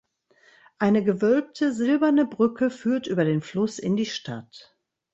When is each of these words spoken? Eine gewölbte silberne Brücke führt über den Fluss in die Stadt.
Eine 0.79 1.03
gewölbte 1.03 1.71
silberne 1.73 2.25
Brücke 2.25 2.71
führt 2.71 3.05
über 3.05 3.23
den 3.23 3.39
Fluss 3.41 3.77
in 3.77 3.95
die 3.95 4.07
Stadt. 4.07 4.75